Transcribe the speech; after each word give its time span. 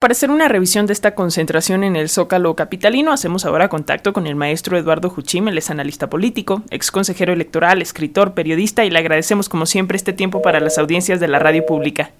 Para 0.00 0.12
hacer 0.12 0.30
una 0.30 0.46
revisión 0.46 0.86
de 0.86 0.92
esta 0.92 1.16
concentración 1.16 1.82
en 1.82 1.96
el 1.96 2.08
Zócalo 2.08 2.54
capitalino, 2.54 3.10
hacemos 3.10 3.44
ahora 3.44 3.68
contacto 3.68 4.12
con 4.12 4.28
el 4.28 4.36
maestro 4.36 4.78
Eduardo 4.78 5.10
Juchim, 5.10 5.48
él 5.48 5.58
es 5.58 5.70
analista 5.70 6.08
político, 6.08 6.62
ex 6.70 6.92
consejero 6.92 7.32
electoral, 7.32 7.82
escritor, 7.82 8.32
periodista, 8.32 8.84
y 8.84 8.90
le 8.90 9.00
agradecemos 9.00 9.48
como 9.48 9.66
siempre 9.66 9.96
este 9.96 10.12
tiempo 10.12 10.40
para 10.40 10.60
las 10.60 10.78
audiencias 10.78 11.18
de 11.18 11.26
la 11.26 11.40
radio 11.40 11.66
pública. 11.66 12.12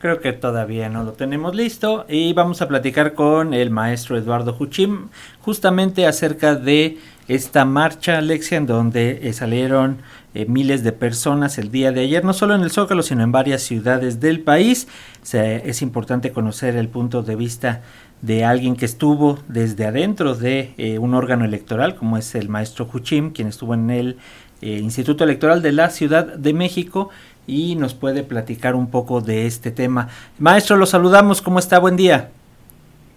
Creo 0.00 0.20
que 0.20 0.32
todavía 0.32 0.88
no 0.88 1.04
lo 1.04 1.12
tenemos 1.12 1.54
listo 1.54 2.04
y 2.08 2.32
vamos 2.32 2.60
a 2.62 2.66
platicar 2.68 3.14
con 3.14 3.54
el 3.54 3.70
maestro 3.70 4.18
Eduardo 4.18 4.52
Juchim 4.52 5.10
justamente 5.40 6.08
acerca 6.08 6.56
de 6.56 6.98
esta 7.28 7.64
marcha, 7.64 8.18
Alexia, 8.18 8.58
en 8.58 8.66
donde 8.66 9.20
eh, 9.22 9.32
salieron 9.32 9.98
eh, 10.34 10.46
miles 10.46 10.84
de 10.84 10.92
personas 10.92 11.58
el 11.58 11.70
día 11.70 11.92
de 11.92 12.02
ayer, 12.02 12.24
no 12.24 12.32
solo 12.32 12.54
en 12.54 12.62
el 12.62 12.70
Zócalo, 12.70 13.02
sino 13.02 13.22
en 13.22 13.32
varias 13.32 13.62
ciudades 13.62 14.20
del 14.20 14.40
país. 14.40 14.88
es 15.32 15.82
importante 15.82 16.32
conocer 16.32 16.76
el 16.76 16.88
punto 16.88 17.22
de 17.22 17.36
vista 17.36 17.82
de 18.20 18.44
alguien 18.44 18.76
que 18.76 18.84
estuvo 18.84 19.38
desde 19.48 19.86
adentro 19.86 20.34
de 20.34 20.74
eh, 20.76 20.98
un 20.98 21.14
órgano 21.14 21.44
electoral, 21.44 21.96
como 21.96 22.18
es 22.18 22.34
el 22.34 22.48
maestro 22.48 22.88
Huchim, 22.92 23.32
quien 23.32 23.48
estuvo 23.48 23.74
en 23.74 23.90
el 23.90 24.16
Instituto 24.62 25.24
Electoral 25.24 25.60
de 25.60 25.72
la 25.72 25.90
Ciudad 25.90 26.24
de 26.24 26.54
México 26.54 27.10
y 27.46 27.76
nos 27.76 27.92
puede 27.92 28.22
platicar 28.22 28.74
un 28.74 28.86
poco 28.86 29.20
de 29.20 29.46
este 29.46 29.70
tema. 29.70 30.08
Maestro, 30.38 30.76
lo 30.76 30.86
saludamos, 30.86 31.42
¿cómo 31.42 31.58
está? 31.58 31.78
Buen 31.78 31.96
día. 31.96 32.30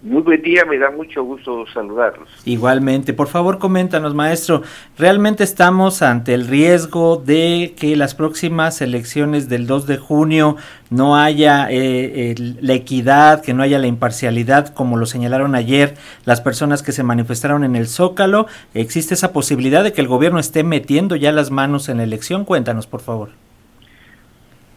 Muy 0.00 0.22
buen 0.22 0.40
día, 0.42 0.64
me 0.64 0.78
da 0.78 0.92
mucho 0.92 1.24
gusto 1.24 1.66
saludarlos. 1.74 2.28
Igualmente, 2.44 3.12
por 3.12 3.26
favor 3.26 3.58
coméntanos, 3.58 4.14
maestro, 4.14 4.62
¿realmente 4.96 5.42
estamos 5.42 6.02
ante 6.02 6.34
el 6.34 6.46
riesgo 6.46 7.16
de 7.16 7.74
que 7.76 7.96
las 7.96 8.14
próximas 8.14 8.80
elecciones 8.80 9.48
del 9.48 9.66
2 9.66 9.88
de 9.88 9.96
junio 9.96 10.56
no 10.90 11.16
haya 11.16 11.66
eh, 11.68 12.36
la 12.60 12.74
equidad, 12.74 13.42
que 13.42 13.54
no 13.54 13.64
haya 13.64 13.80
la 13.80 13.88
imparcialidad, 13.88 14.72
como 14.72 14.96
lo 14.96 15.04
señalaron 15.04 15.56
ayer 15.56 15.94
las 16.24 16.40
personas 16.40 16.84
que 16.84 16.92
se 16.92 17.02
manifestaron 17.02 17.64
en 17.64 17.74
el 17.74 17.88
Zócalo? 17.88 18.46
¿Existe 18.74 19.14
esa 19.14 19.32
posibilidad 19.32 19.82
de 19.82 19.92
que 19.92 20.00
el 20.00 20.06
gobierno 20.06 20.38
esté 20.38 20.62
metiendo 20.62 21.16
ya 21.16 21.32
las 21.32 21.50
manos 21.50 21.88
en 21.88 21.96
la 21.96 22.04
elección? 22.04 22.44
Cuéntanos, 22.44 22.86
por 22.86 23.00
favor. 23.00 23.30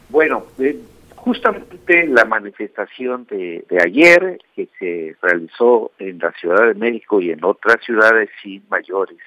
Bueno, 0.10 0.44
eh, 0.58 0.80
Justamente 1.24 2.08
la 2.08 2.26
manifestación 2.26 3.28
de, 3.30 3.64
ayer, 3.80 4.40
que 4.56 4.68
se 4.80 5.16
realizó 5.22 5.92
en 6.00 6.18
la 6.18 6.32
Ciudad 6.32 6.66
de 6.66 6.74
México 6.74 7.22
y 7.22 7.30
en 7.30 7.44
otras 7.44 7.78
ciudades 7.86 8.32
sin 8.42 8.64
mayores 8.70 9.20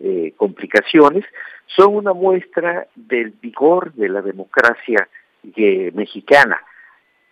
eh, 0.00 0.32
complicaciones, 0.36 1.24
son 1.66 1.94
una 1.94 2.12
muestra 2.12 2.88
del 2.96 3.30
vigor 3.40 3.92
de 3.92 4.08
la 4.08 4.20
democracia 4.20 5.08
eh, 5.54 5.92
mexicana. 5.94 6.60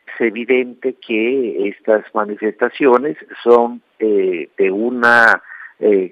Es 0.06 0.20
evidente 0.20 0.94
que 1.04 1.68
estas 1.68 2.04
manifestaciones 2.14 3.16
son 3.42 3.82
eh, 3.98 4.50
de 4.56 4.70
una 4.70 5.42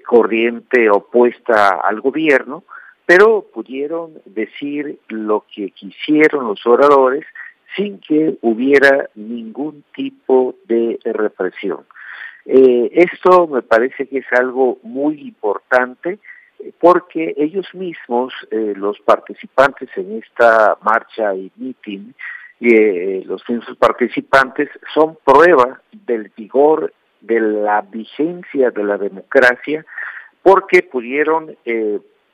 corriente 0.05 0.91
opuesta 0.91 1.79
al 1.81 2.01
gobierno, 2.01 2.65
pero 3.05 3.47
pudieron 3.53 4.21
decir 4.25 4.99
lo 5.07 5.45
que 5.51 5.71
quisieron 5.71 6.45
los 6.45 6.63
oradores 6.67 7.25
sin 7.75 7.99
que 7.99 8.37
hubiera 8.41 9.09
ningún 9.15 9.83
tipo 9.93 10.55
de 10.67 10.99
represión. 11.03 11.85
Eh, 12.45 12.91
esto 12.93 13.47
me 13.47 13.63
parece 13.63 14.07
que 14.07 14.19
es 14.19 14.25
algo 14.31 14.77
muy 14.83 15.19
importante 15.21 16.19
eh, 16.59 16.71
porque 16.79 17.33
ellos 17.37 17.65
mismos, 17.73 18.33
eh, 18.51 18.73
los 18.75 18.99
participantes 18.99 19.89
en 19.95 20.21
esta 20.23 20.77
marcha 20.81 21.33
y 21.35 21.51
meeting, 21.55 22.13
los 23.27 23.47
mismos 23.49 23.77
participantes 23.77 24.69
son 24.93 25.17
prueba 25.23 25.81
del 25.91 26.31
vigor 26.37 26.93
de 27.19 27.39
la 27.39 27.81
vigencia 27.81 28.71
de 28.71 28.83
la 28.83 28.97
democracia 28.97 29.85
porque 30.41 30.81
pudieron 30.81 31.55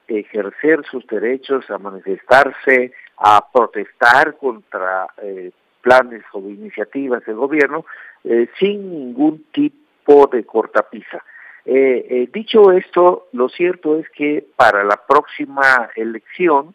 ejercer 0.08 0.86
sus 0.90 1.06
derechos 1.08 1.70
a 1.72 1.80
manifestarse, 1.80 2.94
a 3.24 3.52
protestar 3.52 4.36
contra 4.38 5.08
eh, 5.22 5.52
planes 5.82 6.24
o 6.34 6.40
iniciativas 6.40 7.24
del 7.26 7.36
gobierno 7.36 7.86
eh, 8.24 8.50
sin 8.60 8.90
ningún 8.92 9.46
tipo 9.52 10.28
de 10.28 10.44
cortapisa. 10.44 11.24
Eh, 11.64 12.28
dicho 12.34 12.72
esto, 12.72 13.28
lo 13.34 13.48
cierto 13.50 14.00
es 14.00 14.10
que 14.10 14.44
para 14.56 14.84
la 14.84 15.00
próxima 15.08 15.92
elección 15.96 16.74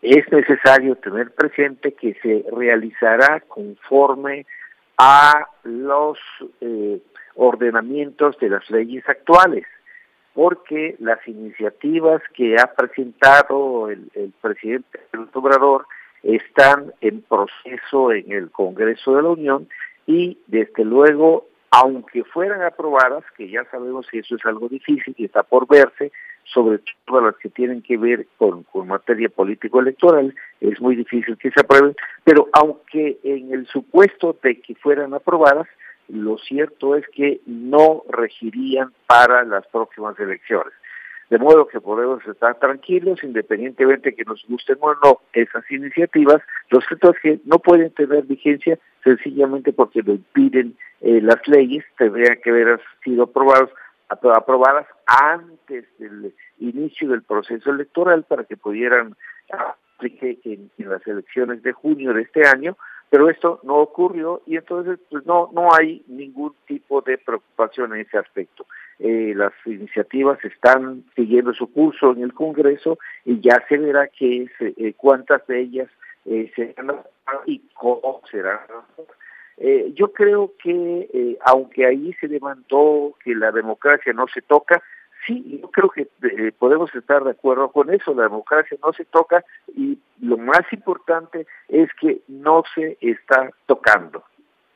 es 0.00 0.32
necesario 0.32 0.96
tener 0.96 1.34
presente 1.34 1.92
que 1.92 2.14
se 2.22 2.46
realizará 2.50 3.40
conforme 3.40 4.46
a 4.96 5.46
los 5.64 6.18
ordenamientos 7.34 8.38
de 8.38 8.48
las 8.48 8.70
leyes 8.70 9.06
actuales 9.06 9.66
porque 10.34 10.96
las 10.98 11.26
iniciativas 11.26 12.22
que 12.34 12.56
ha 12.56 12.72
presentado 12.74 13.88
el, 13.90 14.10
presidente 14.40 15.00
Obrador 15.34 15.86
están 16.22 16.92
en 17.00 17.22
proceso 17.22 18.12
en 18.12 18.32
el 18.32 18.50
Congreso 18.50 19.14
de 19.14 19.22
la 19.22 19.28
Unión 19.30 19.68
y 20.06 20.38
desde 20.46 20.84
luego, 20.84 21.46
aunque 21.70 22.24
fueran 22.24 22.62
aprobadas, 22.62 23.24
que 23.36 23.48
ya 23.48 23.64
sabemos 23.70 24.06
que 24.10 24.20
eso 24.20 24.36
es 24.36 24.46
algo 24.46 24.68
difícil 24.68 25.14
y 25.18 25.26
está 25.26 25.42
por 25.42 25.66
verse, 25.68 26.12
sobre 26.44 26.80
todo 27.06 27.20
las 27.20 27.36
que 27.36 27.48
tienen 27.48 27.82
que 27.82 27.96
ver 27.96 28.26
con, 28.38 28.64
con 28.64 28.88
materia 28.88 29.28
político-electoral, 29.28 30.34
es 30.60 30.80
muy 30.80 30.96
difícil 30.96 31.36
que 31.36 31.50
se 31.50 31.60
aprueben, 31.60 31.94
pero 32.24 32.48
aunque 32.52 33.18
en 33.22 33.52
el 33.52 33.66
supuesto 33.66 34.36
de 34.42 34.60
que 34.60 34.74
fueran 34.76 35.14
aprobadas, 35.14 35.68
lo 36.08 36.38
cierto 36.38 36.96
es 36.96 37.06
que 37.08 37.40
no 37.46 38.02
regirían 38.08 38.92
para 39.06 39.44
las 39.44 39.66
próximas 39.68 40.18
elecciones. 40.18 40.72
De 41.30 41.38
modo 41.38 41.66
que 41.66 41.80
podemos 41.80 42.22
estar 42.26 42.58
tranquilos, 42.58 43.24
independientemente 43.24 44.14
que 44.14 44.24
nos 44.24 44.44
gusten 44.46 44.76
o 44.80 44.94
no 44.96 45.20
esas 45.32 45.64
iniciativas, 45.70 46.42
lo 46.68 46.80
cierto 46.82 47.12
es 47.12 47.20
que 47.20 47.40
no 47.46 47.58
pueden 47.58 47.90
tener 47.92 48.24
vigencia 48.24 48.78
sencillamente 49.02 49.72
porque 49.72 50.02
lo 50.02 50.12
impiden 50.12 50.76
eh, 51.00 51.22
las 51.22 51.40
leyes, 51.48 51.84
tendrían 51.96 52.38
que 52.44 52.50
haber 52.50 52.80
sido 53.02 53.24
aprobados, 53.24 53.70
aprobadas 54.08 54.86
antes 55.06 55.86
del 55.98 56.34
inicio 56.58 57.08
del 57.08 57.22
proceso 57.22 57.70
electoral 57.70 58.24
para 58.24 58.44
que 58.44 58.58
pudieran 58.58 59.16
aplicar 59.96 60.36
en 60.44 60.70
las 60.76 61.06
elecciones 61.06 61.62
de 61.62 61.72
junio 61.72 62.12
de 62.12 62.22
este 62.22 62.46
año, 62.46 62.76
pero 63.12 63.28
esto 63.28 63.60
no 63.62 63.76
ocurrió 63.76 64.40
y 64.46 64.56
entonces 64.56 64.98
pues 65.10 65.26
no 65.26 65.50
no 65.52 65.68
hay 65.74 66.02
ningún 66.06 66.54
tipo 66.66 67.02
de 67.02 67.18
preocupación 67.18 67.92
en 67.92 68.00
ese 68.00 68.16
aspecto. 68.16 68.64
Eh, 68.98 69.34
las 69.36 69.52
iniciativas 69.66 70.42
están 70.42 71.04
siguiendo 71.14 71.52
su 71.52 71.70
curso 71.70 72.12
en 72.12 72.22
el 72.22 72.32
Congreso 72.32 72.98
y 73.26 73.38
ya 73.40 73.62
se 73.68 73.76
verá 73.76 74.08
que 74.08 74.48
eh, 74.60 74.94
cuántas 74.96 75.46
de 75.46 75.60
ellas 75.60 75.90
eh, 76.24 76.50
serán 76.56 77.02
y 77.44 77.58
cómo 77.74 78.22
serán. 78.30 78.60
Eh, 79.58 79.92
yo 79.94 80.10
creo 80.10 80.54
que 80.62 81.36
aunque 81.44 81.84
ahí 81.84 82.14
se 82.18 82.28
demandó 82.28 83.12
que 83.22 83.34
la 83.34 83.52
democracia 83.52 84.14
no 84.14 84.24
se 84.32 84.40
toca, 84.40 84.82
Sí, 85.26 85.60
yo 85.60 85.70
creo 85.70 85.88
que 85.88 86.08
eh, 86.22 86.52
podemos 86.58 86.92
estar 86.94 87.22
de 87.22 87.30
acuerdo 87.30 87.70
con 87.70 87.90
eso. 87.90 88.12
La 88.14 88.24
democracia 88.24 88.76
no 88.84 88.92
se 88.92 89.04
toca 89.04 89.44
y 89.76 89.98
lo 90.20 90.36
más 90.36 90.62
importante 90.72 91.46
es 91.68 91.88
que 92.00 92.22
no 92.26 92.64
se 92.74 92.98
está 93.00 93.50
tocando. 93.66 94.24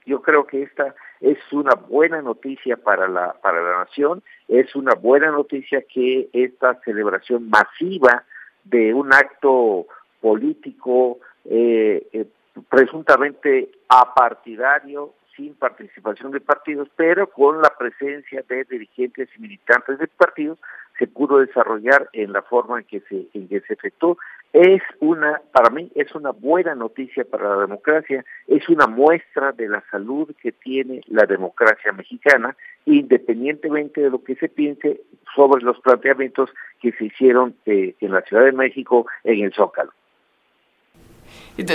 Yo 0.04 0.22
creo 0.22 0.46
que 0.46 0.62
esta 0.62 0.94
es 1.20 1.38
una 1.50 1.74
buena 1.74 2.22
noticia 2.22 2.76
para 2.76 3.08
la 3.08 3.32
para 3.42 3.60
la 3.60 3.78
nación. 3.78 4.22
Es 4.46 4.76
una 4.76 4.94
buena 4.94 5.32
noticia 5.32 5.82
que 5.82 6.28
esta 6.32 6.80
celebración 6.84 7.50
masiva 7.50 8.22
de 8.62 8.94
un 8.94 9.12
acto 9.12 9.86
político 10.20 11.18
eh, 11.44 12.06
eh, 12.12 12.26
presuntamente 12.68 13.70
apartidario 13.88 15.12
sin 15.36 15.54
participación 15.54 16.32
de 16.32 16.40
partidos, 16.40 16.88
pero 16.96 17.28
con 17.28 17.60
la 17.60 17.72
presencia 17.78 18.42
de 18.48 18.64
dirigentes 18.64 19.28
y 19.36 19.40
militantes 19.40 19.98
de 19.98 20.08
partidos 20.08 20.58
se 20.98 21.06
pudo 21.06 21.38
desarrollar 21.38 22.08
en 22.12 22.32
la 22.32 22.42
forma 22.42 22.78
en 22.78 22.84
que 22.86 23.00
se 23.00 23.26
en 23.34 23.48
que 23.48 23.60
se 23.60 23.74
efectuó. 23.74 24.16
Es 24.52 24.82
una 25.00 25.40
para 25.52 25.70
mí 25.70 25.90
es 25.94 26.14
una 26.14 26.30
buena 26.30 26.74
noticia 26.74 27.24
para 27.24 27.50
la 27.50 27.60
democracia, 27.60 28.24
es 28.46 28.68
una 28.68 28.86
muestra 28.86 29.52
de 29.52 29.68
la 29.68 29.82
salud 29.90 30.34
que 30.40 30.52
tiene 30.52 31.02
la 31.08 31.26
democracia 31.26 31.92
mexicana, 31.92 32.56
independientemente 32.86 34.00
de 34.00 34.10
lo 34.10 34.24
que 34.24 34.36
se 34.36 34.48
piense 34.48 35.02
sobre 35.34 35.62
los 35.62 35.78
planteamientos 35.80 36.50
que 36.80 36.92
se 36.92 37.06
hicieron 37.06 37.54
eh, 37.66 37.94
en 38.00 38.12
la 38.12 38.22
Ciudad 38.22 38.44
de 38.44 38.52
México 38.52 39.06
en 39.24 39.44
el 39.44 39.52
Zócalo. 39.52 39.92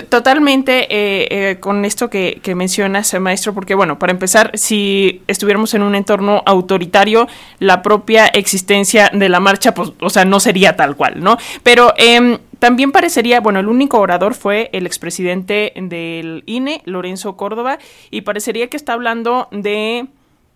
Totalmente 0.09 0.83
eh, 0.89 1.27
eh, 1.31 1.59
con 1.59 1.85
esto 1.85 2.09
que, 2.09 2.39
que 2.43 2.53
mencionas, 2.53 3.13
maestro, 3.19 3.53
porque 3.53 3.73
bueno, 3.73 3.97
para 3.97 4.11
empezar, 4.11 4.51
si 4.53 5.23
estuviéramos 5.25 5.73
en 5.73 5.81
un 5.81 5.95
entorno 5.95 6.43
autoritario, 6.45 7.27
la 7.57 7.81
propia 7.81 8.27
existencia 8.27 9.09
de 9.11 9.27
la 9.27 9.39
marcha, 9.39 9.73
pues, 9.73 9.93
o 9.99 10.09
sea, 10.11 10.23
no 10.23 10.39
sería 10.39 10.75
tal 10.75 10.95
cual, 10.95 11.23
¿no? 11.23 11.37
Pero 11.63 11.93
eh, 11.97 12.37
también 12.59 12.91
parecería, 12.91 13.39
bueno, 13.39 13.59
el 13.59 13.67
único 13.67 13.99
orador 13.99 14.35
fue 14.35 14.69
el 14.71 14.85
expresidente 14.85 15.73
del 15.75 16.43
INE, 16.45 16.83
Lorenzo 16.85 17.35
Córdoba, 17.35 17.79
y 18.11 18.21
parecería 18.21 18.67
que 18.67 18.77
está 18.77 18.93
hablando 18.93 19.47
de 19.51 20.05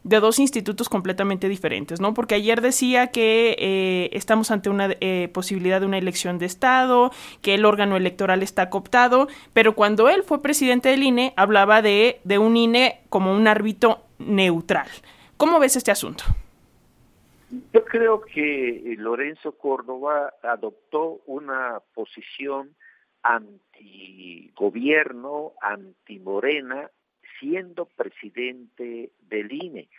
de 0.05 0.19
dos 0.19 0.39
institutos 0.39 0.87
completamente 0.87 1.49
diferentes, 1.49 1.99
¿no? 1.99 2.13
Porque 2.13 2.35
ayer 2.35 2.61
decía 2.61 3.07
que 3.07 3.55
eh, 3.57 4.11
estamos 4.13 4.51
ante 4.51 4.69
una 4.69 4.89
eh, 5.01 5.29
posibilidad 5.33 5.79
de 5.79 5.87
una 5.87 5.97
elección 5.97 6.37
de 6.37 6.45
Estado, 6.45 7.09
que 7.41 7.55
el 7.55 7.65
órgano 7.65 7.97
electoral 7.97 8.43
está 8.43 8.69
cooptado, 8.69 9.27
pero 9.51 9.73
cuando 9.73 10.07
él 10.07 10.21
fue 10.21 10.43
presidente 10.43 10.89
del 10.89 11.01
INE 11.01 11.33
hablaba 11.35 11.81
de, 11.81 12.21
de 12.23 12.37
un 12.37 12.55
INE 12.55 13.01
como 13.09 13.33
un 13.33 13.47
árbitro 13.47 14.01
neutral. 14.19 14.87
¿Cómo 15.37 15.59
ves 15.59 15.75
este 15.75 15.89
asunto? 15.89 16.23
Yo 17.73 17.83
creo 17.83 18.21
que 18.21 18.69
eh, 18.69 18.95
Lorenzo 18.99 19.53
Córdoba 19.53 20.35
adoptó 20.43 21.21
una 21.25 21.79
posición 21.95 22.75
antigobierno, 23.23 25.53
antimorena, 25.59 26.91
siendo 27.39 27.85
presidente 27.85 29.11
del 29.21 29.51
INE. 29.51 29.89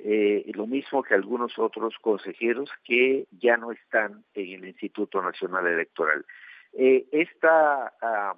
Eh, 0.00 0.50
lo 0.54 0.66
mismo 0.66 1.02
que 1.02 1.14
algunos 1.14 1.58
otros 1.58 1.96
consejeros 2.00 2.70
que 2.84 3.26
ya 3.30 3.56
no 3.56 3.70
están 3.70 4.24
en 4.34 4.64
el 4.64 4.68
Instituto 4.68 5.22
Nacional 5.22 5.66
Electoral. 5.66 6.24
Eh, 6.72 7.06
esta, 7.12 7.94
ah, 8.02 8.34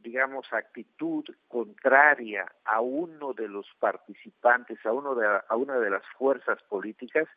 digamos, 0.00 0.52
actitud 0.52 1.24
contraria 1.46 2.46
a 2.64 2.80
uno 2.80 3.32
de 3.32 3.48
los 3.48 3.66
participantes, 3.78 4.84
a, 4.84 4.92
uno 4.92 5.14
de, 5.14 5.26
a 5.48 5.56
una 5.56 5.78
de 5.78 5.90
las 5.90 6.02
fuerzas 6.18 6.60
políticas, 6.64 7.28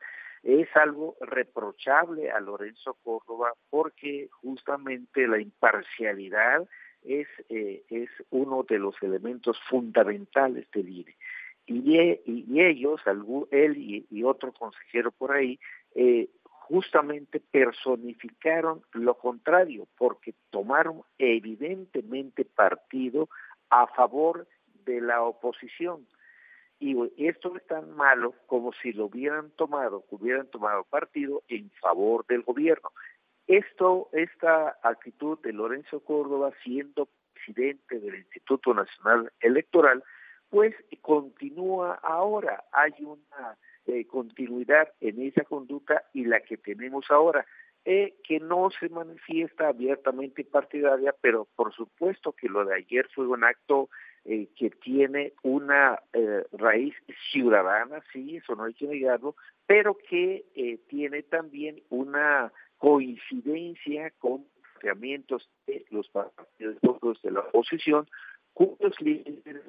es 0.44 0.74
algo 0.76 1.18
reprochable 1.22 2.32
a 2.32 2.40
Lorenzo 2.40 2.96
Córdoba 3.04 3.54
porque 3.70 4.30
justamente 4.42 5.28
la 5.28 5.40
imparcialidad 5.40 6.68
es, 7.04 7.28
eh, 7.50 7.84
es 7.90 8.10
uno 8.30 8.64
de 8.64 8.80
los 8.80 8.96
elementos 9.02 9.60
fundamentales 9.70 10.70
del 10.72 10.90
INE. 10.90 11.16
Y, 11.66 11.98
e, 12.00 12.22
y, 12.26 12.62
ellos, 12.62 13.02
él 13.52 13.78
y, 13.78 14.24
otro 14.24 14.52
consejero 14.52 15.12
por 15.12 15.32
ahí, 15.32 15.60
eh, 15.94 16.28
justamente 16.44 17.40
personificaron 17.40 18.82
lo 18.94 19.16
contrario, 19.16 19.88
porque 19.98 20.34
tomaron 20.50 21.04
evidentemente 21.18 22.44
partido 22.46 23.30
a 23.70 23.88
favor 23.88 24.48
de 24.86 25.02
la 25.02 25.22
oposición. 25.22 26.08
Y 26.80 26.96
esto 27.18 27.56
es 27.58 27.66
tan 27.68 27.96
malo 27.96 28.34
como 28.46 28.72
si 28.72 28.94
lo 28.94 29.06
hubieran 29.06 29.52
tomado, 29.52 30.06
hubieran 30.10 30.48
tomado 30.48 30.86
partido 30.86 31.44
en 31.50 31.70
favor 31.72 32.26
del 32.28 32.44
gobierno. 32.44 32.92
Esto, 33.50 34.10
esta 34.14 34.78
actitud 34.84 35.40
de 35.40 35.54
Lorenzo 35.54 36.02
Córdoba 36.02 36.52
siendo 36.64 37.10
presidente 37.34 38.00
del 38.00 38.20
Instituto 38.20 38.76
Nacional 38.76 39.32
Electoral, 39.40 40.04
pues 40.52 40.76
continúa 41.02 41.96
ahora. 42.04 42.64
Hay 42.72 42.94
una 43.00 43.58
eh, 43.88 44.06
continuidad 44.06 44.90
en 45.02 45.24
esa 45.24 45.44
conducta 45.46 46.04
y 46.14 46.26
la 46.26 46.42
que 46.42 46.58
tenemos 46.58 47.10
ahora, 47.10 47.44
eh, 47.86 48.14
que 48.24 48.40
no 48.40 48.70
se 48.80 48.88
manifiesta 48.90 49.70
abiertamente 49.70 50.44
partidaria, 50.44 51.16
pero 51.20 51.48
por 51.56 51.74
supuesto 51.74 52.34
que 52.34 52.50
lo 52.50 52.66
de 52.66 52.76
ayer 52.76 53.08
fue 53.16 53.26
un 53.26 53.44
acto 53.44 53.90
eh, 54.26 54.48
que 54.56 54.70
tiene 54.70 55.34
una 55.42 56.00
raíz 56.52 56.94
ciudadana, 57.32 58.04
sí, 58.14 58.38
eso 58.38 58.56
no 58.56 58.66
hay 58.66 58.76
que 58.76 58.86
negarlo, 58.86 59.36
pero 59.66 59.98
que 59.98 60.46
tiene 60.88 61.24
también 61.24 61.82
una 61.90 62.52
coincidencia 62.80 64.12
con 64.18 64.46
planteamientos 64.80 65.48
de 65.68 65.86
los 65.92 66.08
partidos 66.10 67.22
de 67.22 67.32
la 67.32 67.42
oposición, 67.42 68.08
cuyos 68.54 69.00
líderes, 69.00 69.64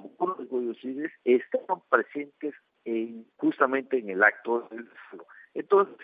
cuyos 0.49 0.83
líderes 0.83 1.13
estaban 1.25 1.83
presentes 1.91 2.55
en, 2.85 3.27
justamente 3.37 3.99
en 3.99 4.11
el 4.11 4.23
acto 4.23 4.69
del 4.71 4.89
Entonces, 5.55 5.97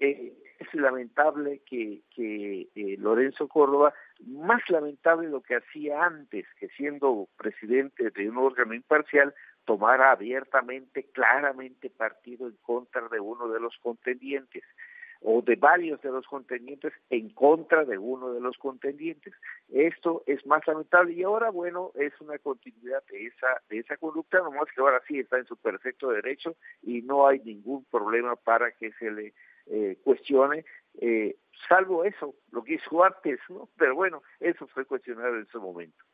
eh, 0.00 0.32
es 0.58 0.74
lamentable 0.74 1.62
que, 1.64 2.02
que 2.14 2.68
eh, 2.74 2.96
Lorenzo 2.98 3.48
Córdoba, 3.48 3.94
más 4.26 4.60
lamentable 4.68 5.28
lo 5.28 5.42
que 5.42 5.56
hacía 5.56 6.04
antes, 6.04 6.46
que 6.58 6.68
siendo 6.70 7.28
presidente 7.36 8.10
de 8.10 8.28
un 8.28 8.38
órgano 8.38 8.74
imparcial, 8.74 9.34
tomara 9.64 10.10
abiertamente, 10.10 11.04
claramente 11.12 11.90
partido 11.90 12.48
en 12.48 12.56
contra 12.62 13.08
de 13.08 13.20
uno 13.20 13.48
de 13.48 13.60
los 13.60 13.76
contendientes 13.78 14.64
o 15.22 15.42
de 15.42 15.56
varios 15.56 16.00
de 16.00 16.10
los 16.10 16.26
contendientes 16.26 16.92
en 17.10 17.30
contra 17.30 17.84
de 17.84 17.98
uno 17.98 18.32
de 18.32 18.40
los 18.40 18.56
contendientes. 18.56 19.34
Esto 19.68 20.22
es 20.26 20.44
más 20.46 20.66
lamentable 20.66 21.12
y 21.12 21.22
ahora, 21.22 21.50
bueno, 21.50 21.92
es 21.94 22.12
una 22.20 22.38
continuidad 22.38 23.02
de 23.10 23.26
esa, 23.26 23.60
de 23.68 23.78
esa 23.78 23.96
conducta, 23.96 24.38
nomás 24.38 24.68
que 24.74 24.80
ahora 24.80 25.02
sí 25.06 25.18
está 25.18 25.38
en 25.38 25.46
su 25.46 25.56
perfecto 25.56 26.10
derecho 26.10 26.56
y 26.82 27.02
no 27.02 27.26
hay 27.26 27.40
ningún 27.40 27.84
problema 27.84 28.36
para 28.36 28.72
que 28.72 28.92
se 28.92 29.10
le 29.10 29.34
eh, 29.66 29.98
cuestione, 30.02 30.64
eh, 31.00 31.36
salvo 31.68 32.04
eso, 32.04 32.34
lo 32.50 32.64
que 32.64 32.74
hizo 32.74 33.04
antes, 33.04 33.38
¿no? 33.48 33.68
Pero 33.76 33.94
bueno, 33.94 34.22
eso 34.40 34.66
fue 34.68 34.84
cuestionado 34.84 35.36
en 35.36 35.42
ese 35.42 35.58
momento. 35.58 36.04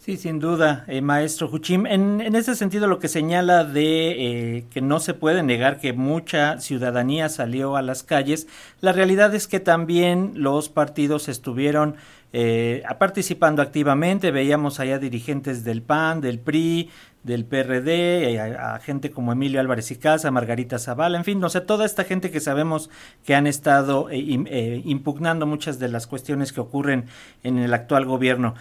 Sí, 0.00 0.16
sin 0.16 0.38
duda, 0.38 0.84
eh, 0.86 1.00
maestro 1.02 1.48
Juchim. 1.48 1.84
En, 1.84 2.20
en, 2.20 2.36
ese 2.36 2.54
sentido, 2.54 2.86
lo 2.86 3.00
que 3.00 3.08
señala 3.08 3.64
de 3.64 4.58
eh, 4.58 4.64
que 4.70 4.80
no 4.80 5.00
se 5.00 5.12
puede 5.12 5.42
negar 5.42 5.80
que 5.80 5.92
mucha 5.92 6.60
ciudadanía 6.60 7.28
salió 7.28 7.76
a 7.76 7.82
las 7.82 8.04
calles, 8.04 8.46
la 8.80 8.92
realidad 8.92 9.34
es 9.34 9.48
que 9.48 9.58
también 9.58 10.32
los 10.36 10.68
partidos 10.68 11.28
estuvieron 11.28 11.96
eh, 12.32 12.82
participando 12.98 13.60
activamente. 13.60 14.30
Veíamos 14.30 14.80
allá 14.80 14.98
dirigentes 14.98 15.64
del 15.64 15.82
PAN, 15.82 16.20
del 16.20 16.38
PRI, 16.38 16.90
del 17.24 17.44
PRD, 17.44 18.32
eh, 18.32 18.40
a, 18.40 18.78
gente 18.78 19.10
como 19.10 19.32
Emilio 19.32 19.60
Álvarez 19.60 19.90
y 19.90 19.96
Casa, 19.96 20.30
Margarita 20.30 20.78
Zavala, 20.78 21.18
en 21.18 21.24
fin, 21.24 21.40
no 21.40 21.48
sé, 21.48 21.60
toda 21.60 21.84
esta 21.84 22.04
gente 22.04 22.30
que 22.30 22.40
sabemos 22.40 22.90
que 23.24 23.34
han 23.34 23.46
estado 23.46 24.08
eh, 24.10 24.44
eh, 24.46 24.82
impugnando 24.84 25.44
muchas 25.44 25.78
de 25.78 25.88
las 25.88 26.06
cuestiones 26.06 26.52
que 26.52 26.60
ocurren 26.60 27.06
en 27.42 27.58
el 27.58 27.74
actual 27.74 28.04
gobierno. 28.04 28.54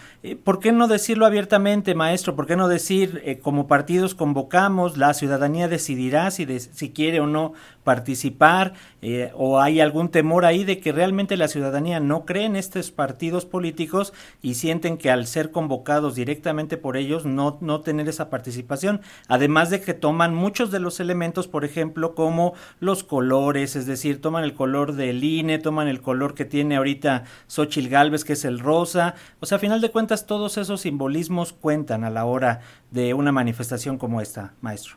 ¿Por 0.43 0.59
qué 0.59 0.71
no 0.71 0.87
decirlo 0.87 1.25
abiertamente, 1.25 1.93
maestro? 1.95 2.35
¿Por 2.35 2.47
qué 2.47 2.55
no 2.55 2.67
decir, 2.67 3.39
como 3.41 3.67
partidos 3.67 4.15
convocamos, 4.15 4.97
la 4.97 5.13
ciudadanía 5.13 5.67
decidirá 5.67 6.31
si, 6.31 6.59
si 6.59 6.91
quiere 6.91 7.19
o 7.19 7.27
no 7.27 7.53
participar, 7.83 8.73
o 9.33 9.61
hay 9.61 9.79
algún 9.79 10.09
temor 10.09 10.43
ahí 10.43 10.65
de 10.65 10.79
que 10.79 10.91
realmente 10.91 11.37
la 11.37 11.47
ciudadanía 11.47 12.01
no 12.01 12.25
cree 12.25 12.43
en 12.43 12.57
estos 12.57 12.91
partidos 12.91 13.45
políticos 13.45 14.13
y 14.41 14.55
sienten 14.55 14.97
que 14.97 15.09
al 15.09 15.25
ser 15.25 15.51
convocados 15.51 16.15
directamente 16.15 16.75
por 16.75 16.97
ellos, 16.97 17.25
no, 17.25 17.57
no 17.61 17.79
tener 17.79 18.09
esa 18.09 18.29
participación 18.29 18.46
participación, 18.47 19.01
además 19.27 19.69
de 19.69 19.81
que 19.81 19.93
toman 19.93 20.33
muchos 20.33 20.71
de 20.71 20.79
los 20.79 21.01
elementos, 21.01 21.49
por 21.49 21.65
ejemplo, 21.65 22.15
como 22.15 22.53
los 22.79 23.03
colores, 23.03 23.75
es 23.75 23.85
decir, 23.85 24.21
toman 24.21 24.45
el 24.45 24.53
color 24.53 24.93
del 24.93 25.21
INE, 25.21 25.59
toman 25.59 25.89
el 25.89 26.01
color 26.01 26.33
que 26.33 26.45
tiene 26.45 26.77
ahorita 26.77 27.25
Xochil 27.47 27.89
Galvez, 27.89 28.23
que 28.23 28.33
es 28.33 28.45
el 28.45 28.59
rosa, 28.59 29.15
o 29.41 29.45
sea, 29.45 29.57
a 29.57 29.59
final 29.59 29.81
de 29.81 29.91
cuentas 29.91 30.25
todos 30.25 30.57
esos 30.57 30.79
simbolismos 30.81 31.51
cuentan 31.51 32.05
a 32.05 32.09
la 32.09 32.23
hora 32.23 32.61
de 32.89 33.13
una 33.13 33.33
manifestación 33.33 33.97
como 33.97 34.21
esta, 34.21 34.53
maestro. 34.61 34.95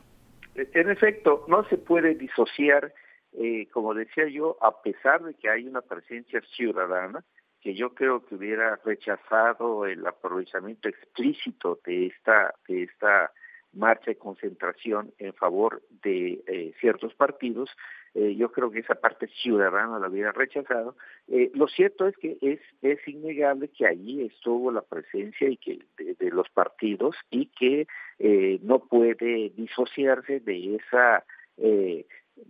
En 0.54 0.88
efecto, 0.88 1.45
no 1.49 1.64
se 1.69 1.76
puede 1.76 2.14
disociar, 2.14 2.92
eh, 3.33 3.66
como 3.73 3.95
decía 3.95 4.28
yo, 4.28 4.59
a 4.62 4.80
pesar 4.80 5.25
de 5.25 5.35
que 5.35 5.50
hay 5.50 5.66
una 5.66 5.80
presencia 5.80 6.40
ciudadana, 6.54 7.25
que 7.61 7.75
yo 7.75 7.95
creo 7.95 8.25
que 8.25 8.35
hubiera 8.35 8.76
rechazado 8.85 9.87
el 9.87 10.07
aprovechamiento 10.07 10.88
explícito 10.88 11.79
de 11.85 12.07
esta 12.07 12.55
de 12.67 12.85
esta 12.85 13.31
marcha 13.73 14.11
de 14.11 14.17
concentración 14.17 15.12
en 15.19 15.33
favor 15.35 15.83
de 16.02 16.43
eh, 16.47 16.73
ciertos 16.81 17.14
partidos, 17.14 17.71
eh, 18.14 18.35
yo 18.35 18.50
creo 18.50 18.71
que 18.71 18.81
esa 18.81 18.97
parte 18.97 19.29
ciudadana 19.29 19.99
la 19.99 20.09
hubiera 20.09 20.33
rechazado. 20.33 20.97
Eh, 21.29 21.50
lo 21.55 21.69
cierto 21.69 22.09
es 22.09 22.17
que 22.17 22.37
es, 22.40 22.61
es 22.83 23.07
innegable 23.07 23.69
que 23.69 23.87
allí 23.87 24.25
estuvo 24.25 24.73
la 24.73 24.83
presencia 24.83 25.49
y 25.49 25.57
que 25.57 25.79
de, 25.97 26.31
los 26.31 26.49
partidos 26.50 27.14
y 27.31 27.47
que 27.47 27.87
no 28.62 28.81
puede 28.81 29.50
disociarse 29.50 30.40
de 30.40 30.76
esa 30.76 31.25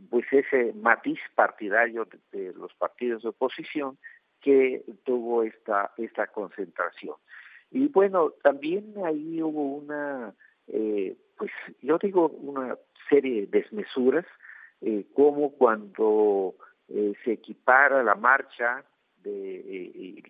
pues 0.09 0.25
ese 0.33 0.73
matiz 0.75 1.19
partidario 1.35 2.07
de, 2.33 2.53
los 2.55 2.73
partidos 2.75 3.23
de 3.23 3.31
oposición 3.31 3.99
que 4.41 4.85
tuvo 5.05 5.43
esta 5.43 5.93
esta 5.97 6.27
concentración. 6.29 7.17
Y 7.71 7.89
bueno, 7.89 8.33
también 8.43 8.95
ahí 9.05 9.41
hubo 9.43 9.77
una 9.77 10.35
eh, 10.67 11.17
pues 11.37 11.51
yo 11.81 11.99
digo 11.99 12.29
una 12.29 12.77
serie 13.09 13.47
de 13.47 13.61
desmesuras, 13.61 14.27
eh, 14.83 15.07
como 15.15 15.53
cuando 15.53 16.55
eh, 16.89 17.15
se 17.25 17.33
equipara 17.33 18.03
la 18.03 18.15
marcha 18.15 18.85
de, 19.23 19.33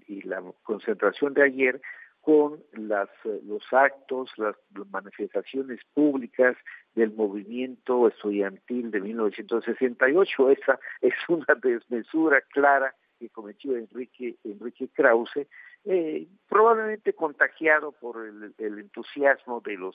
y, 0.06 0.22
la 0.22 0.42
concentración 0.62 1.34
de 1.34 1.42
ayer 1.42 1.80
con 2.20 2.62
las, 2.72 3.08
los 3.44 3.62
actos, 3.72 4.30
las 4.36 4.54
manifestaciones 4.90 5.80
públicas 5.94 6.56
del 6.94 7.12
movimiento 7.12 8.08
estudiantil 8.08 8.90
de 8.90 9.00
1968. 9.00 10.50
Esa 10.50 10.78
es 11.00 11.14
una 11.28 11.54
desmesura 11.62 12.40
clara 12.52 12.94
que 13.20 13.28
cometió 13.28 13.76
Enrique, 13.76 14.36
Enrique 14.44 14.88
Krause, 14.88 15.46
eh, 15.84 16.26
probablemente 16.48 17.12
contagiado 17.12 17.92
por 17.92 18.26
el, 18.26 18.78
entusiasmo 18.78 19.60
de 19.60 19.76
los 19.76 19.94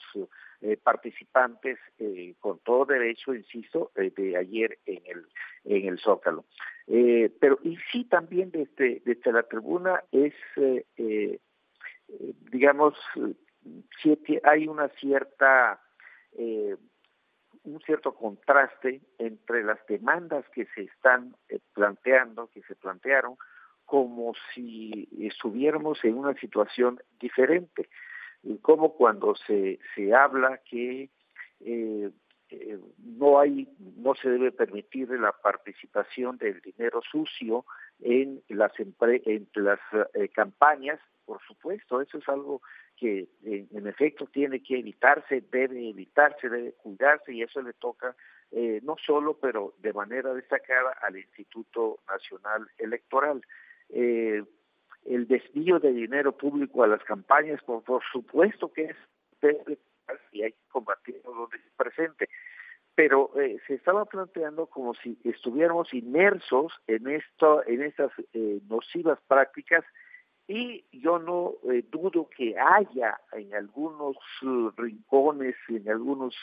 eh, 0.60 0.76
participantes, 0.76 1.76
eh, 1.98 2.34
con 2.38 2.60
todo 2.60 2.84
derecho, 2.84 3.34
insisto, 3.34 3.90
de 3.96 4.36
ayer 4.36 4.78
en 4.86 5.02
el, 5.06 5.26
en 5.64 5.88
el 5.88 5.98
Zócalo. 5.98 6.44
pero 6.86 7.58
y 7.64 7.76
sí 7.90 8.04
también 8.04 8.52
desde, 8.52 9.02
desde 9.04 9.32
la 9.32 9.42
tribuna 9.42 10.04
es, 10.12 10.34
digamos, 12.52 12.94
hay 14.44 14.68
una 14.68 14.88
cierta 14.90 15.80
un 17.66 17.80
cierto 17.80 18.14
contraste 18.14 19.00
entre 19.18 19.64
las 19.64 19.84
demandas 19.86 20.44
que 20.50 20.66
se 20.74 20.82
están 20.82 21.34
eh, 21.48 21.58
planteando, 21.74 22.48
que 22.48 22.62
se 22.62 22.74
plantearon, 22.74 23.36
como 23.84 24.32
si 24.52 25.08
estuviéramos 25.20 26.02
en 26.04 26.16
una 26.18 26.34
situación 26.34 27.00
diferente, 27.20 27.88
como 28.62 28.94
cuando 28.94 29.34
se, 29.34 29.78
se 29.94 30.14
habla 30.14 30.60
que 30.68 31.10
eh, 31.60 32.10
eh, 32.50 32.78
no 32.98 33.38
hay, 33.38 33.68
no 33.96 34.14
se 34.14 34.28
debe 34.28 34.52
permitir 34.52 35.10
la 35.10 35.32
participación 35.32 36.38
del 36.38 36.60
dinero 36.60 37.00
sucio 37.10 37.64
en 38.00 38.42
las 38.48 38.72
las 39.54 39.80
campañas, 40.34 41.00
por 41.24 41.40
supuesto, 41.42 42.00
eso 42.00 42.18
es 42.18 42.28
algo 42.28 42.62
que 42.96 43.28
en, 43.44 43.86
efecto 43.86 44.26
tiene 44.26 44.62
que 44.62 44.78
evitarse, 44.78 45.42
debe 45.50 45.90
evitarse, 45.90 46.48
debe 46.48 46.72
cuidarse 46.72 47.32
y 47.32 47.42
eso 47.42 47.60
le 47.60 47.72
toca 47.74 48.16
eh, 48.52 48.80
no 48.82 48.96
solo, 49.04 49.34
pero 49.34 49.74
de 49.78 49.92
manera 49.92 50.32
destacada 50.32 50.92
al 51.02 51.16
Instituto 51.16 51.98
Nacional 52.08 52.68
Electoral. 52.78 53.42
Eh, 53.90 54.42
el 55.04 55.28
desvío 55.28 55.78
de 55.78 55.92
dinero 55.92 56.32
público 56.32 56.82
a 56.82 56.88
las 56.88 57.02
campañas, 57.04 57.60
por, 57.62 58.02
supuesto 58.12 58.72
que 58.72 58.84
es 58.84 59.78
y 60.32 60.42
hay 60.42 60.52
que 60.52 60.68
combatirlo 60.68 61.32
donde 61.32 61.58
se 61.58 61.70
presente. 61.76 62.28
Pero 62.94 63.30
eh, 63.38 63.58
se 63.66 63.74
estaba 63.74 64.04
planteando 64.06 64.66
como 64.66 64.94
si 64.94 65.18
estuviéramos 65.24 65.92
inmersos 65.92 66.72
en 66.86 67.08
esto, 67.08 67.66
en 67.66 67.82
estas 67.82 68.10
nocivas 68.68 69.18
prácticas 69.28 69.84
y 70.48 70.84
yo 70.92 71.18
no 71.18 71.54
eh, 71.72 71.84
dudo 71.90 72.28
que 72.28 72.56
haya 72.56 73.18
en 73.32 73.52
algunos 73.54 74.16
rincones, 74.76 75.56
en 75.68 75.88
algunos 75.88 76.36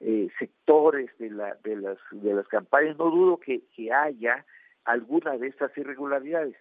eh, 0.00 0.28
sectores 0.38 1.10
de, 1.18 1.30
la, 1.30 1.56
de, 1.64 1.76
las, 1.76 1.98
de 2.12 2.34
las 2.34 2.46
campañas, 2.46 2.96
no 2.96 3.10
dudo 3.10 3.38
que, 3.38 3.62
que 3.74 3.92
haya 3.92 4.44
alguna 4.84 5.36
de 5.36 5.48
estas 5.48 5.76
irregularidades, 5.76 6.56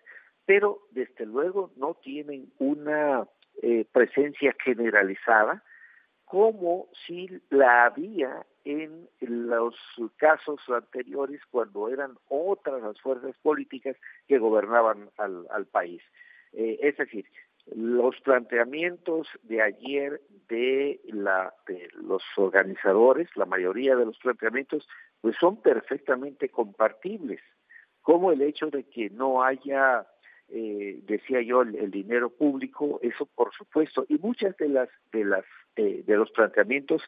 pero 0.45 0.81
desde 0.91 1.25
luego 1.27 1.71
no 1.75 1.93
tienen 1.93 2.51
una 2.57 3.27
eh, 3.61 3.85
presencia 3.91 4.55
generalizada 4.63 5.63
como 6.29 6.89
si 7.07 7.27
la 7.49 7.85
había 7.85 8.45
en 8.63 9.09
los 9.19 9.75
casos 10.17 10.59
anteriores 10.69 11.41
cuando 11.49 11.89
eran 11.89 12.19
otras 12.27 12.83
las 12.83 13.01
fuerzas 13.01 13.35
políticas 13.41 13.97
que 14.27 14.37
gobernaban 14.37 15.09
al, 15.17 15.47
al 15.49 15.65
país. 15.65 16.03
Eh, 16.53 16.77
es 16.83 16.97
decir, 16.97 17.25
los 17.75 18.21
planteamientos 18.21 19.27
de 19.41 19.63
ayer 19.63 20.21
de, 20.47 21.01
la, 21.05 21.51
de 21.67 21.89
los 21.93 22.21
organizadores, 22.35 23.27
la 23.35 23.45
mayoría 23.45 23.95
de 23.95 24.05
los 24.05 24.19
planteamientos, 24.19 24.87
pues 25.21 25.35
son 25.39 25.59
perfectamente 25.63 26.49
compartibles, 26.49 27.41
como 28.03 28.31
el 28.31 28.43
hecho 28.43 28.67
de 28.67 28.83
que 28.83 29.09
no 29.09 29.41
haya, 29.41 30.05
eh, 30.51 30.99
decía 31.03 31.41
yo, 31.41 31.61
el, 31.61 31.91
dinero 31.91 32.29
público, 32.29 32.99
eso 33.01 33.25
por 33.35 33.53
supuesto, 33.53 34.05
y 34.09 34.17
muchas 34.17 34.55
de 34.57 34.69
las 34.69 34.89
de 35.11 35.25
las 35.25 35.45
eh, 35.75 36.03
de 36.05 36.17
los 36.17 36.31
planteamientos 36.31 37.01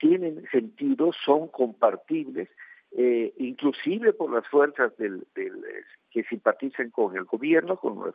tienen 0.00 0.44
sentido, 0.50 1.12
son 1.24 1.46
compartibles, 1.46 2.48
inclusive 3.36 4.12
por 4.12 4.32
las 4.32 4.44
fuerzas 4.48 4.96
del, 4.96 5.24
que 6.10 6.24
simpatizan 6.24 6.90
con 6.90 7.16
el 7.16 7.22
gobierno, 7.22 7.76
con 7.76 8.06
las 8.06 8.14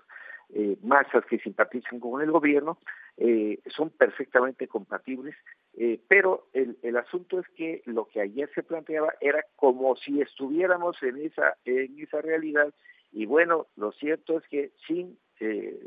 eh, 0.51 0.77
masas 0.81 1.23
que 1.25 1.37
simpatizan 1.37 1.99
con 1.99 2.21
el 2.21 2.31
gobierno, 2.31 2.79
eh, 3.17 3.59
son 3.67 3.91
perfectamente 3.91 4.67
compatibles, 4.67 5.35
eh, 5.77 5.99
pero 6.07 6.47
el, 6.53 6.77
el 6.81 6.97
asunto 6.97 7.39
es 7.39 7.47
que 7.49 7.83
lo 7.85 8.07
que 8.07 8.21
ayer 8.21 8.49
se 8.55 8.63
planteaba 8.63 9.13
era 9.21 9.45
como 9.55 9.95
si 9.95 10.21
estuviéramos 10.21 11.01
en 11.03 11.17
esa, 11.17 11.55
en 11.65 11.99
esa 11.99 12.21
realidad, 12.21 12.73
y 13.11 13.25
bueno, 13.25 13.67
lo 13.75 13.91
cierto 13.91 14.37
es 14.37 14.47
que 14.47 14.71
sin 14.87 15.17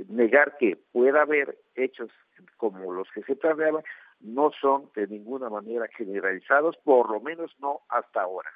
negar 0.09 0.57
que 0.59 0.77
pueda 0.93 1.23
haber 1.23 1.59
hechos 1.75 2.11
como 2.57 2.93
los 2.93 3.09
que 3.15 3.23
se 3.23 3.37
planteaban, 3.37 3.85
no 4.21 4.51
son 4.59 4.91
de 4.95 5.07
ninguna 5.07 5.51
manera 5.51 5.89
generalizados, 5.97 6.77
por 6.85 7.11
lo 7.11 7.21
menos 7.21 7.51
no 7.61 7.81
hasta 7.89 8.23
ahora. 8.23 8.51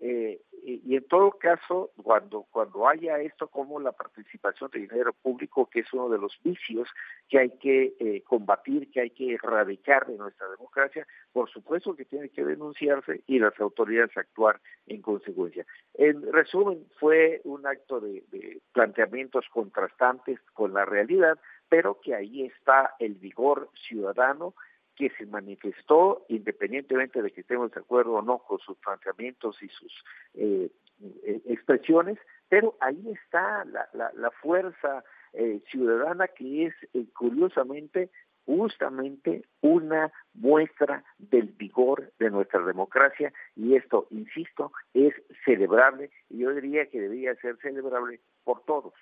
Eh, 0.00 0.40
y, 0.68 0.96
en 0.96 1.04
todo 1.04 1.30
caso, 1.30 1.92
cuando, 2.02 2.46
cuando 2.50 2.86
haya 2.86 3.18
esto 3.20 3.48
como 3.48 3.80
la 3.80 3.92
participación 3.92 4.70
de 4.70 4.80
dinero 4.80 5.14
público, 5.14 5.70
que 5.70 5.80
es 5.80 5.92
uno 5.94 6.10
de 6.10 6.18
los 6.18 6.38
vicios 6.42 6.88
que 7.28 7.38
hay 7.38 7.50
que 7.58 7.94
eh, 7.98 8.22
combatir, 8.22 8.90
que 8.90 9.00
hay 9.00 9.10
que 9.10 9.34
erradicar 9.34 10.06
de 10.06 10.18
nuestra 10.18 10.46
democracia, 10.48 11.06
por 11.32 11.48
supuesto 11.48 11.96
que 11.96 12.04
tiene 12.04 12.28
que 12.28 12.44
denunciarse 12.44 13.22
y 13.26 13.38
las 13.38 13.58
autoridades 13.58 14.14
actuar 14.16 14.60
en 14.86 15.00
consecuencia. 15.00 15.64
En 15.94 16.30
resumen, 16.32 16.86
fue 17.00 17.40
un 17.44 17.66
acto 17.66 18.00
de, 18.00 18.24
de 18.30 18.60
planteamientos 18.72 19.46
contrastantes 19.50 20.38
con 20.52 20.74
la 20.74 20.84
realidad, 20.84 21.38
pero 21.70 21.98
que 22.00 22.14
ahí 22.14 22.44
está 22.44 22.94
el 22.98 23.14
vigor 23.14 23.70
ciudadano 23.74 24.54
que 24.98 25.10
se 25.10 25.26
manifestó, 25.26 26.26
independientemente 26.28 27.22
de 27.22 27.30
que 27.30 27.42
estemos 27.42 27.70
de 27.70 27.80
acuerdo 27.80 28.14
o 28.14 28.22
no 28.22 28.38
con 28.38 28.58
sus 28.58 28.76
planteamientos 28.78 29.62
y 29.62 29.68
sus 29.68 30.04
eh, 30.34 30.68
eh, 31.00 31.40
expresiones, 31.46 32.18
pero 32.48 32.76
ahí 32.80 33.12
está 33.12 33.64
la, 33.66 33.88
la, 33.92 34.30
fuerza 34.42 35.04
eh, 35.32 35.60
ciudadana 35.70 36.26
que 36.26 36.66
es 36.66 36.74
curiosamente 37.14 38.10
justamente 38.44 39.44
una 39.60 40.10
muestra 40.34 41.04
del 41.18 41.48
vigor 41.48 42.10
de 42.18 42.30
nuestra 42.30 42.64
democracia 42.64 43.32
y 43.54 43.76
esto, 43.76 44.08
insisto, 44.10 44.72
es 44.94 45.14
celebrable 45.44 46.10
y 46.30 46.38
yo 46.38 46.54
diría 46.54 46.86
que 46.86 47.00
debería 47.00 47.34
ser 47.36 47.58
celebrable 47.58 48.20
por 48.44 48.64
todos. 48.64 48.94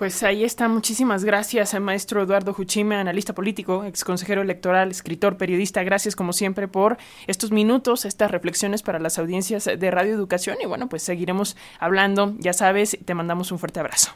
Pues 0.00 0.22
ahí 0.22 0.44
está. 0.44 0.66
Muchísimas 0.66 1.26
gracias 1.26 1.74
al 1.74 1.82
maestro 1.82 2.22
Eduardo 2.22 2.54
Juchime, 2.54 2.94
analista 2.96 3.34
político, 3.34 3.84
ex 3.84 4.02
consejero 4.02 4.40
electoral, 4.40 4.90
escritor, 4.90 5.36
periodista. 5.36 5.82
Gracias 5.82 6.16
como 6.16 6.32
siempre 6.32 6.68
por 6.68 6.96
estos 7.26 7.52
minutos, 7.52 8.06
estas 8.06 8.30
reflexiones 8.30 8.82
para 8.82 8.98
las 8.98 9.18
audiencias 9.18 9.66
de 9.66 9.90
Radio 9.90 10.14
Educación. 10.14 10.56
Y 10.62 10.64
bueno, 10.64 10.88
pues 10.88 11.02
seguiremos 11.02 11.54
hablando. 11.78 12.32
Ya 12.38 12.54
sabes, 12.54 12.96
te 13.04 13.12
mandamos 13.12 13.52
un 13.52 13.58
fuerte 13.58 13.78
abrazo. 13.80 14.12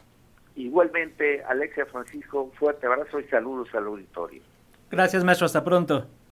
Igualmente, 0.56 1.44
Alexia 1.44 1.84
Francisco, 1.84 2.44
un 2.44 2.52
fuerte 2.52 2.86
abrazo 2.86 3.20
y 3.20 3.24
saludos 3.24 3.68
al 3.74 3.84
auditorio. 3.84 4.40
Gracias, 4.90 5.22
maestro. 5.22 5.44
Hasta 5.44 5.62
pronto. 5.62 6.06